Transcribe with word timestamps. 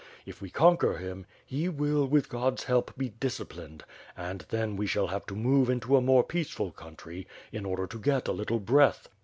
If 0.25 0.41
we 0.41 0.49
conquer 0.49 0.97
him, 0.97 1.27
he 1.45 1.69
will, 1.69 2.07
with 2.07 2.27
God's 2.27 2.63
help 2.63 2.97
be 2.97 3.09
disciplined; 3.09 3.83
and 4.17 4.43
then 4.49 4.75
we 4.75 4.87
shall 4.87 5.05
have 5.09 5.27
to 5.27 5.35
move 5.35 5.69
into 5.69 5.95
a 5.95 6.01
more 6.01 6.23
peaceful 6.23 6.71
country, 6.71 7.27
in 7.51 7.67
order 7.67 7.85
to 7.85 7.99
get 7.99 8.27
a 8.27 8.31
little 8.31 8.59
breath. 8.59 9.09